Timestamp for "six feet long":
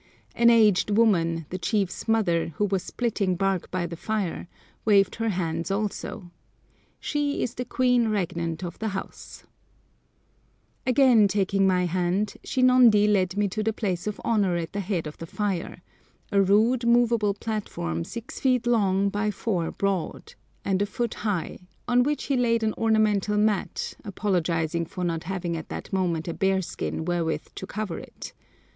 18.03-19.09